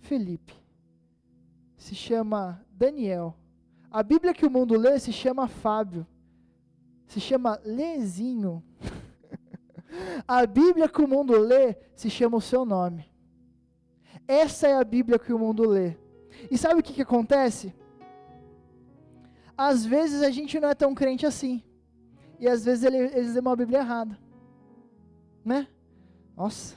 [0.00, 0.54] Felipe.
[1.76, 3.36] Se chama Daniel
[3.92, 6.06] a Bíblia que o mundo lê se chama Fábio,
[7.06, 8.64] se chama Lezinho.
[10.26, 13.12] a Bíblia que o mundo lê se chama o seu nome.
[14.26, 15.94] Essa é a Bíblia que o mundo lê.
[16.50, 17.74] E sabe o que, que acontece?
[19.54, 21.62] Às vezes a gente não é tão crente assim.
[22.40, 24.18] E às vezes eles lêem uma Bíblia errada.
[25.44, 25.68] Né?
[26.36, 26.76] Nossa,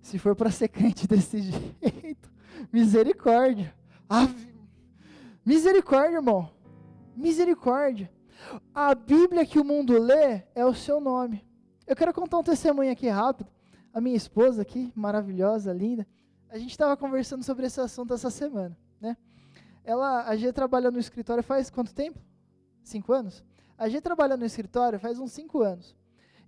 [0.00, 2.30] se for para ser crente desse jeito,
[2.72, 3.74] misericórdia.
[4.08, 4.50] Ave
[5.44, 6.50] Misericórdia, irmão.
[7.16, 8.10] Misericórdia.
[8.74, 11.44] A Bíblia que o mundo lê é o seu nome.
[11.86, 13.50] Eu quero contar um testemunho aqui rápido.
[13.92, 16.06] A minha esposa aqui, maravilhosa, linda,
[16.48, 19.16] a gente estava conversando sobre esse assunto essa semana, né?
[19.82, 22.20] Ela, a G trabalha no escritório faz quanto tempo?
[22.84, 23.42] Cinco anos?
[23.76, 25.96] A G trabalha no escritório faz uns cinco anos.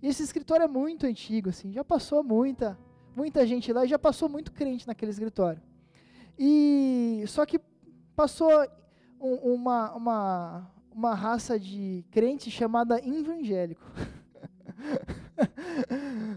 [0.03, 2.77] E esse escritório é muito antigo, assim, já passou muita,
[3.15, 5.61] muita gente lá e já passou muito crente naquele escritório.
[6.37, 7.57] E só que
[8.13, 8.51] passou
[9.17, 13.89] um, uma, uma, uma raça de crente chamada evangélico.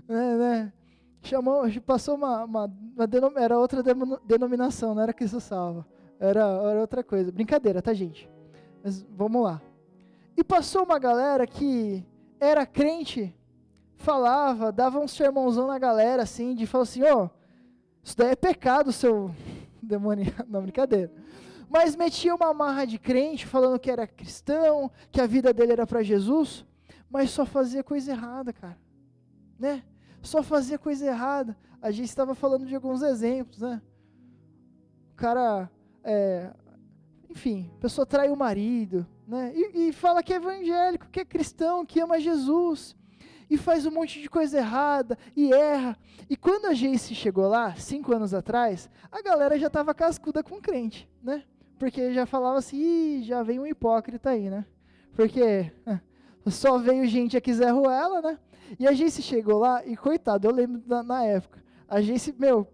[0.09, 0.73] né, né?
[1.23, 3.83] Chamou, passou uma, uma, uma denom, era outra
[4.25, 5.85] denominação, não era Cristo salva,
[6.21, 7.33] era, era outra coisa.
[7.33, 8.31] Brincadeira, tá gente?
[8.85, 9.61] Mas vamos lá.
[10.37, 12.07] E passou uma galera que
[12.39, 13.35] era crente,
[13.97, 17.31] falava, dava um sermãozão na galera assim, de falar assim, ó, oh,
[18.03, 19.31] isso daí é pecado, seu
[19.83, 21.13] demônio, não brincadeira
[21.69, 25.87] mas metia uma marra de crente, falando que era cristão, que a vida dele era
[25.87, 26.65] para Jesus,
[27.11, 28.79] mas só fazia coisa errada, cara,
[29.59, 29.83] né?
[30.23, 31.57] Só fazia coisa errada.
[31.81, 33.81] A gente estava falando de alguns exemplos, né?
[35.13, 35.71] O cara,
[36.03, 36.53] é,
[37.29, 39.53] enfim, a pessoa trai o marido, né?
[39.55, 42.97] E, e fala que é evangélico, que é cristão, que ama Jesus
[43.49, 45.97] e faz um monte de coisa errada e erra.
[46.29, 50.61] E quando a Jace chegou lá, cinco anos atrás, a galera já estava cascuda com
[50.61, 51.45] crente, né?
[51.79, 54.65] porque já falava assim, já vem um hipócrita aí, né?
[55.15, 55.71] Porque
[56.49, 58.39] só veio gente aqui Zé Ruela, né?
[58.79, 62.67] E a gente chegou lá e, coitado, eu lembro da, na época, a gente, meu,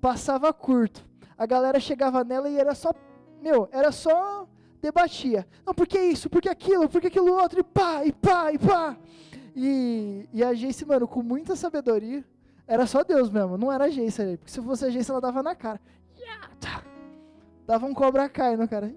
[0.00, 1.06] passava curto.
[1.36, 2.92] A galera chegava nela e era só,
[3.40, 4.46] meu, era só
[4.80, 5.46] debatia.
[5.64, 6.28] Não, por que isso?
[6.28, 6.88] Por que aquilo?
[6.88, 7.60] Por que aquilo outro?
[7.60, 8.96] E pá, e pá, e pá.
[9.60, 12.24] E, e a Jace, mano, com muita sabedoria,
[12.64, 14.36] era só Deus mesmo, não era a Jace ali.
[14.36, 15.80] Porque se fosse a Jace, ela dava na cara.
[17.66, 18.94] Dava um cobra cai no cara.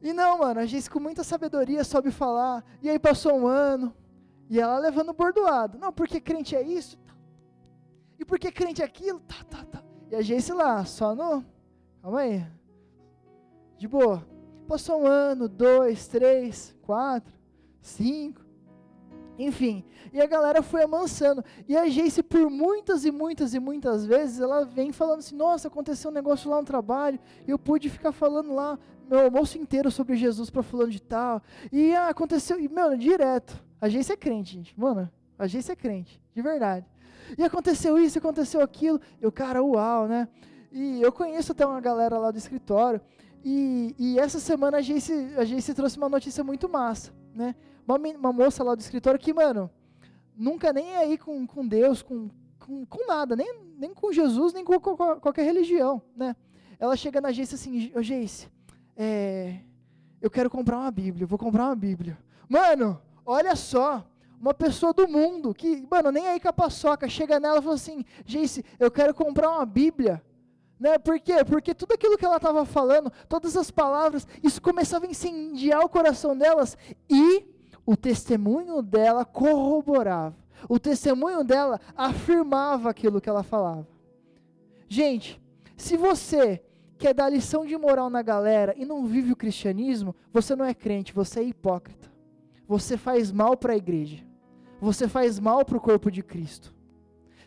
[0.00, 2.64] E não, mano, a gente com muita sabedoria soube falar.
[2.80, 3.94] E aí passou um ano.
[4.48, 5.76] E ela levando bordoado.
[5.76, 6.98] Não, porque crente é isso.
[8.18, 9.20] E porque crente é aquilo.
[9.20, 9.82] Tá, tá, tá.
[10.10, 11.44] E a gente lá, só no.
[12.00, 12.46] Calma aí.
[13.76, 14.26] De boa.
[14.68, 17.34] Passou um ano, dois, três, quatro,
[17.80, 18.41] cinco.
[19.44, 21.44] Enfim, e a galera foi amansando.
[21.68, 25.68] E a Jace, por muitas e muitas e muitas vezes, ela vem falando assim: Nossa,
[25.68, 28.78] aconteceu um negócio lá no trabalho, e eu pude ficar falando lá
[29.08, 31.42] meu almoço inteiro sobre Jesus para fulano de tal.
[31.70, 33.62] E ah, aconteceu, e, mano, direto.
[33.80, 34.78] A Jace é crente, gente.
[34.78, 36.86] Mano, a Jace é crente, de verdade.
[37.36, 39.00] E aconteceu isso, aconteceu aquilo.
[39.20, 40.28] Eu, cara, uau, né?
[40.70, 43.00] E eu conheço até uma galera lá do escritório.
[43.44, 47.54] E, e essa semana a Jace, a Jace trouxe uma notícia muito massa, né?
[47.86, 49.70] Uma, uma moça lá do escritório que, mano,
[50.36, 54.52] nunca nem é aí com, com Deus, com, com, com nada, nem, nem com Jesus,
[54.52, 56.36] nem com, com qualquer religião, né?
[56.78, 58.48] Ela chega na agência assim, ô Jace,
[58.96, 59.60] é,
[60.20, 62.18] eu quero comprar uma Bíblia, vou comprar uma Bíblia.
[62.48, 64.04] Mano, olha só,
[64.40, 67.74] uma pessoa do mundo, que, mano, nem aí com a paçoca, chega nela e fala
[67.76, 70.22] assim, Jace, eu quero comprar uma Bíblia.
[70.78, 70.98] Né?
[70.98, 71.44] Por quê?
[71.44, 75.88] Porque tudo aquilo que ela estava falando, todas as palavras, isso começava a incendiar o
[75.88, 76.76] coração delas
[77.08, 77.44] e
[77.84, 80.36] o testemunho dela corroborava.
[80.68, 83.86] O testemunho dela afirmava aquilo que ela falava.
[84.88, 85.40] Gente,
[85.76, 86.62] se você
[86.98, 90.72] quer dar lição de moral na galera e não vive o cristianismo, você não é
[90.72, 92.10] crente, você é hipócrita.
[92.68, 94.24] Você faz mal para a igreja.
[94.80, 96.72] Você faz mal para o corpo de Cristo.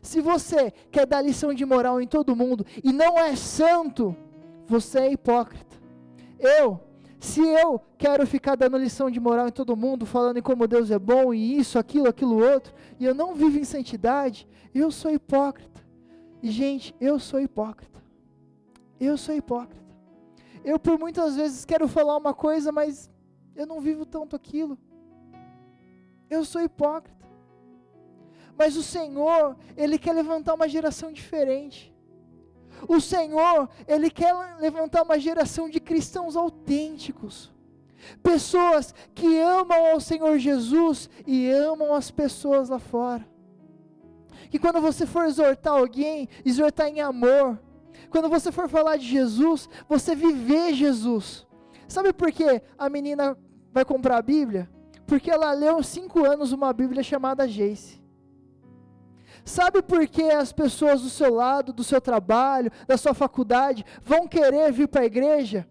[0.02, 4.16] Se você quer dar lição de moral em todo mundo e não é santo,
[4.68, 5.76] você é hipócrita.
[6.38, 6.80] Eu
[7.26, 10.92] Se eu quero ficar dando lição de moral em todo mundo, falando em como Deus
[10.92, 15.10] é bom e isso, aquilo, aquilo outro, e eu não vivo em santidade, eu sou
[15.10, 15.82] hipócrita.
[16.44, 18.00] E gente, eu sou hipócrita.
[19.00, 19.84] Eu sou hipócrita.
[20.64, 23.10] Eu por muitas vezes quero falar uma coisa, mas
[23.56, 24.78] eu não vivo tanto aquilo.
[26.30, 27.28] Eu sou hipócrita.
[28.56, 31.92] Mas o Senhor, Ele quer levantar uma geração diferente.
[32.88, 37.54] O Senhor, Ele quer levantar uma geração de cristãos autênticos.
[38.22, 43.26] Pessoas que amam ao Senhor Jesus e amam as pessoas lá fora.
[44.50, 47.60] Que quando você for exortar alguém, exortar em amor.
[48.10, 51.46] Quando você for falar de Jesus, você viver Jesus.
[51.88, 53.38] Sabe por que a menina
[53.72, 54.70] vai comprar a Bíblia?
[55.08, 58.05] Porque ela leu cinco anos uma Bíblia chamada Jace.
[59.46, 64.28] Sabe por que as pessoas do seu lado, do seu trabalho, da sua faculdade, vão
[64.28, 65.68] querer vir para a igreja?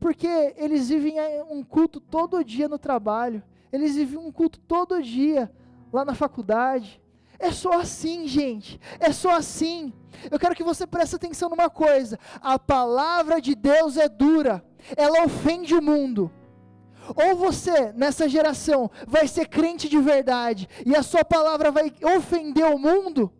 [0.00, 1.14] Porque eles vivem
[1.48, 3.40] um culto todo dia no trabalho,
[3.72, 5.50] eles vivem um culto todo dia
[5.92, 7.00] lá na faculdade.
[7.38, 9.92] É só assim, gente, é só assim.
[10.28, 14.64] Eu quero que você preste atenção numa coisa: a palavra de Deus é dura,
[14.96, 16.28] ela ofende o mundo.
[17.16, 22.64] Ou você, nessa geração, vai ser crente de verdade e a sua palavra vai ofender
[22.64, 23.32] o mundo,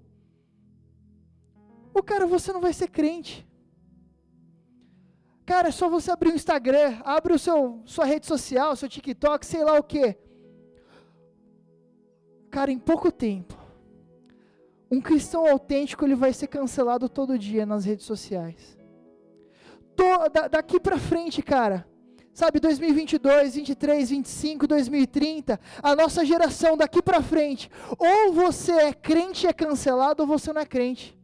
[1.94, 3.46] ou cara, você não vai ser crente.
[5.44, 9.44] Cara, é só você abrir o Instagram, abre o seu sua rede social, seu TikTok,
[9.44, 10.16] sei lá o que.
[12.50, 13.56] Cara, em pouco tempo,
[14.90, 18.78] um cristão autêntico ele vai ser cancelado todo dia nas redes sociais.
[20.32, 21.86] da, daqui para frente, cara,
[22.34, 29.46] Sabe, 2022, 23, 25, 2030, a nossa geração daqui para frente, ou você é crente
[29.46, 31.14] e é cancelado, ou você não é crente.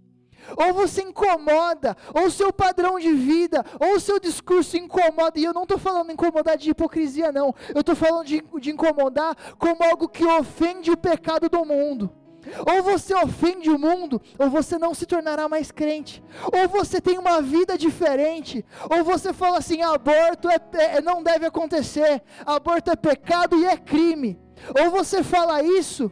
[0.55, 5.45] Ou você incomoda, ou o seu padrão de vida, ou o seu discurso incomoda, e
[5.45, 9.83] eu não estou falando incomodar de hipocrisia, não, eu estou falando de, de incomodar como
[9.83, 12.18] algo que ofende o pecado do mundo.
[12.66, 16.22] Ou você ofende o mundo, ou você não se tornará mais crente.
[16.53, 21.47] Ou você tem uma vida diferente, ou você fala assim: aborto é, é, não deve
[21.47, 24.39] acontecer, aborto é pecado e é crime.
[24.80, 26.11] Ou você fala isso,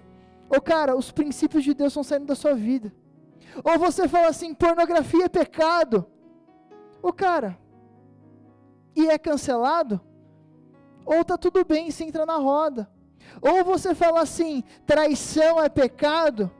[0.48, 2.92] ou cara, os princípios de Deus estão saindo da sua vida.
[3.64, 6.06] Ou você fala assim: pornografia é pecado.
[7.02, 7.58] Ou cara,
[8.94, 10.00] e é cancelado,
[11.04, 12.90] ou tá tudo bem, você entra na roda.
[13.40, 16.50] Ou você fala assim, traição é pecado,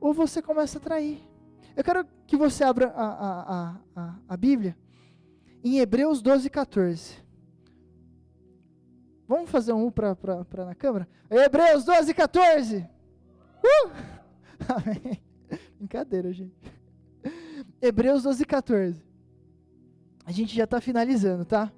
[0.00, 1.22] ou você começa a trair.
[1.76, 4.76] Eu quero que você abra a, a, a, a Bíblia
[5.62, 7.24] em Hebreus 12, 14.
[9.26, 10.16] Vamos fazer um para
[10.66, 11.08] na câmera?
[11.30, 12.88] Hebreus 12, 14.
[13.62, 13.90] Uh!
[14.68, 15.22] Amém.
[15.78, 16.54] Brincadeira, gente.
[17.80, 19.02] Hebreus 12, 14.
[20.24, 21.72] A gente já está finalizando, tá?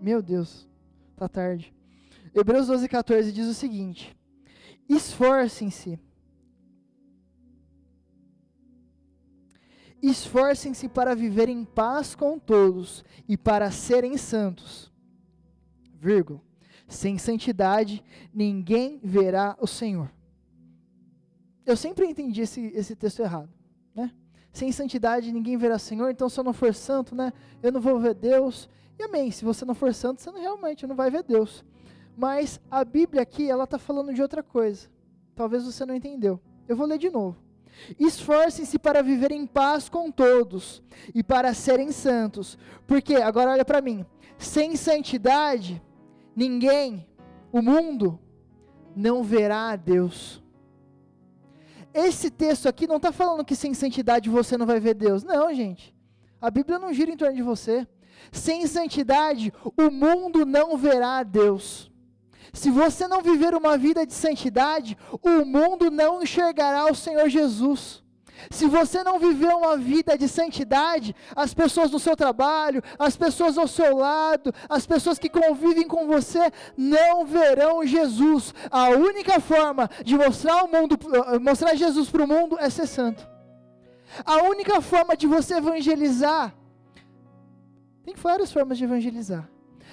[0.00, 0.68] Meu Deus,
[1.16, 1.74] tá tarde.
[2.34, 4.16] Hebreus 12, 14 diz o seguinte:
[4.88, 5.98] Esforcem-se.
[10.02, 14.90] Esforcem-se para viver em paz com todos e para serem santos.
[15.98, 16.40] Vírgula.
[16.88, 18.02] Sem santidade,
[18.32, 20.10] ninguém verá o Senhor.
[21.64, 23.50] Eu sempre entendi esse, esse texto errado.
[23.94, 24.10] Né?
[24.52, 26.10] Sem santidade, ninguém verá o Senhor.
[26.10, 28.68] Então, se eu não for santo, né, eu não vou ver Deus.
[28.98, 29.30] E amém.
[29.30, 31.64] Se você não for santo, você não, realmente não vai ver Deus.
[32.16, 34.88] Mas a Bíblia aqui, ela está falando de outra coisa.
[35.34, 36.40] Talvez você não entendeu.
[36.68, 37.36] Eu vou ler de novo.
[37.98, 40.82] Esforcem-se para viver em paz com todos
[41.14, 42.58] e para serem santos.
[42.86, 44.04] Porque, agora olha para mim,
[44.36, 45.82] sem santidade,
[46.34, 47.06] ninguém,
[47.52, 48.18] o mundo,
[48.94, 50.42] não verá a Deus.
[51.92, 55.24] Esse texto aqui não está falando que sem santidade você não vai ver Deus.
[55.24, 55.94] Não, gente.
[56.40, 57.86] A Bíblia não gira em torno de você.
[58.30, 61.89] Sem santidade, o mundo não verá a Deus.
[62.52, 68.02] Se você não viver uma vida de santidade, o mundo não enxergará o Senhor Jesus.
[68.50, 73.58] Se você não viver uma vida de santidade, as pessoas no seu trabalho, as pessoas
[73.58, 78.54] ao seu lado, as pessoas que convivem com você, não verão Jesus.
[78.70, 80.98] A única forma de mostrar o mundo,
[81.40, 83.28] mostrar Jesus para o mundo é ser santo.
[84.24, 86.54] A única forma de você evangelizar,
[88.04, 89.48] tem várias formas de evangelizar.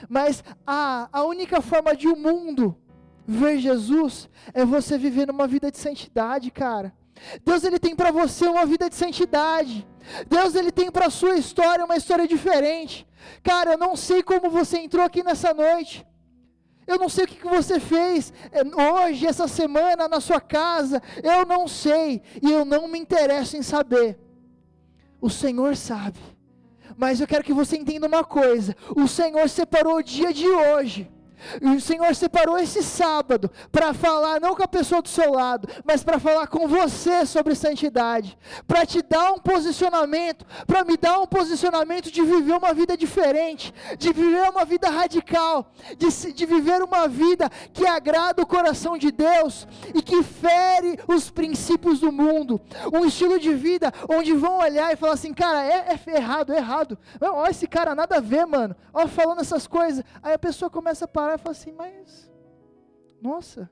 [0.09, 2.77] Mas a, a única forma de o um mundo
[3.25, 6.93] ver Jesus é você viver numa vida de santidade, cara.
[7.43, 9.87] Deus ele tem para você uma vida de santidade.
[10.29, 13.07] Deus ele tem para sua história uma história diferente.
[13.43, 16.05] Cara, eu não sei como você entrou aqui nessa noite.
[16.85, 21.01] Eu não sei o que, que você fez é, hoje, essa semana, na sua casa.
[21.21, 22.21] Eu não sei.
[22.41, 24.17] E eu não me interesso em saber.
[25.19, 26.19] O Senhor sabe.
[26.95, 31.09] Mas eu quero que você entenda uma coisa: o Senhor separou o dia de hoje
[31.61, 35.67] e o Senhor separou esse sábado para falar não com a pessoa do seu lado,
[35.85, 41.19] mas para falar com você sobre santidade, para te dar um posicionamento, para me dar
[41.19, 46.81] um posicionamento de viver uma vida diferente, de viver uma vida radical, de, de viver
[46.81, 52.59] uma vida que agrada o coração de Deus e que fere os princípios do mundo,
[52.91, 56.57] um estilo de vida onde vão olhar e falar assim, cara, é, é errado, é
[56.57, 60.69] errado, olha esse cara nada a ver, mano, olha falando essas coisas, aí a pessoa
[60.69, 62.31] começa a parar parar e falar assim, mas,
[63.21, 63.69] nossa,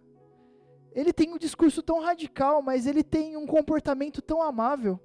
[0.91, 4.99] ele tem um discurso tão radical, mas ele tem um comportamento tão amável,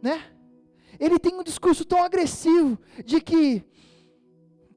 [0.00, 0.34] né?
[0.98, 3.62] Ele tem um discurso tão agressivo de que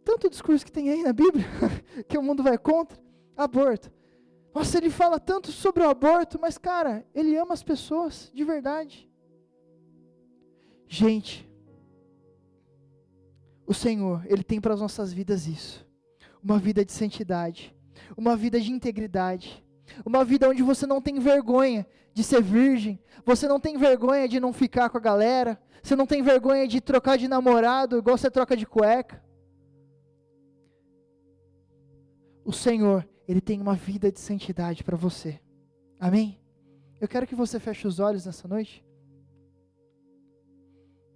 [0.03, 1.45] tanto discurso que tem aí na Bíblia
[2.09, 2.99] que o mundo vai contra
[3.37, 3.91] aborto.
[4.53, 9.09] Nossa, ele fala tanto sobre o aborto, mas cara, ele ama as pessoas de verdade.
[10.87, 11.49] Gente,
[13.65, 15.89] o Senhor, ele tem para as nossas vidas isso
[16.43, 17.75] uma vida de santidade,
[18.17, 19.63] uma vida de integridade,
[20.05, 24.39] uma vida onde você não tem vergonha de ser virgem, você não tem vergonha de
[24.39, 28.29] não ficar com a galera, você não tem vergonha de trocar de namorado igual você
[28.29, 29.23] troca de cueca.
[32.43, 35.39] O Senhor, Ele tem uma vida de santidade para você.
[35.99, 36.39] Amém?
[36.99, 38.85] Eu quero que você feche os olhos nessa noite.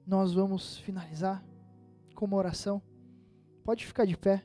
[0.05, 1.43] Nós vamos finalizar
[2.13, 2.81] com uma oração.
[3.63, 4.43] Pode ficar de pé.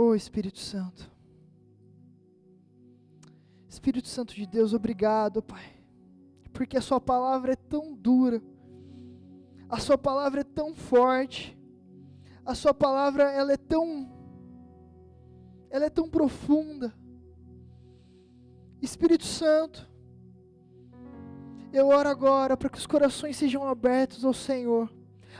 [0.00, 1.10] Oh Espírito Santo.
[3.68, 5.74] Espírito Santo de Deus, obrigado, Pai.
[6.52, 8.40] Porque a Sua palavra é tão dura.
[9.68, 11.58] A Sua palavra é tão forte.
[12.46, 14.08] A Sua palavra ela é tão
[15.68, 16.94] ela é tão profunda.
[18.80, 19.90] Espírito Santo,
[21.72, 24.88] eu oro agora para que os corações sejam abertos ao Senhor